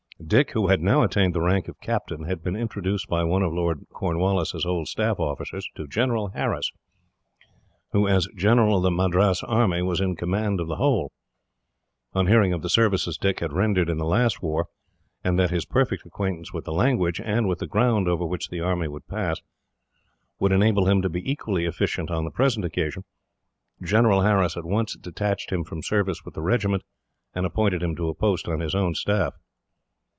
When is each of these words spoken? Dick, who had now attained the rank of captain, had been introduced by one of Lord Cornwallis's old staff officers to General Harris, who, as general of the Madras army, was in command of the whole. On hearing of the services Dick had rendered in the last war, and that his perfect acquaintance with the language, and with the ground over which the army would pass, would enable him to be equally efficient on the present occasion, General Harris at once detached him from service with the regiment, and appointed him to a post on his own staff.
Dick, 0.27 0.51
who 0.51 0.67
had 0.67 0.81
now 0.81 1.01
attained 1.03 1.33
the 1.33 1.41
rank 1.41 1.67
of 1.67 1.81
captain, 1.81 2.23
had 2.23 2.41
been 2.43 2.55
introduced 2.55 3.07
by 3.09 3.23
one 3.23 3.41
of 3.41 3.51
Lord 3.51 3.85
Cornwallis's 3.91 4.65
old 4.67 4.87
staff 4.87 5.19
officers 5.19 5.67
to 5.75 5.87
General 5.87 6.27
Harris, 6.29 6.71
who, 7.91 8.07
as 8.07 8.27
general 8.37 8.77
of 8.77 8.83
the 8.83 8.91
Madras 8.91 9.43
army, 9.43 9.81
was 9.81 9.99
in 9.99 10.15
command 10.15 10.61
of 10.61 10.67
the 10.67 10.75
whole. 10.77 11.11
On 12.13 12.27
hearing 12.27 12.53
of 12.53 12.61
the 12.61 12.69
services 12.69 13.17
Dick 13.17 13.39
had 13.41 13.51
rendered 13.51 13.89
in 13.89 13.97
the 13.97 14.05
last 14.05 14.41
war, 14.43 14.67
and 15.23 15.37
that 15.39 15.49
his 15.49 15.65
perfect 15.65 16.05
acquaintance 16.05 16.53
with 16.53 16.63
the 16.65 16.71
language, 16.71 17.19
and 17.19 17.47
with 17.49 17.57
the 17.59 17.67
ground 17.67 18.07
over 18.07 18.25
which 18.25 18.47
the 18.49 18.61
army 18.61 18.87
would 18.87 19.07
pass, 19.09 19.41
would 20.39 20.51
enable 20.53 20.87
him 20.87 21.01
to 21.01 21.09
be 21.09 21.29
equally 21.29 21.65
efficient 21.65 22.09
on 22.11 22.23
the 22.25 22.31
present 22.31 22.63
occasion, 22.63 23.03
General 23.81 24.21
Harris 24.21 24.55
at 24.55 24.65
once 24.65 24.95
detached 24.95 25.51
him 25.51 25.63
from 25.65 25.81
service 25.81 26.23
with 26.23 26.35
the 26.35 26.41
regiment, 26.43 26.83
and 27.33 27.43
appointed 27.45 27.81
him 27.83 27.95
to 27.97 28.07
a 28.07 28.13
post 28.15 28.47
on 28.47 28.59
his 28.61 28.75
own 28.75 28.93
staff. 28.93 29.33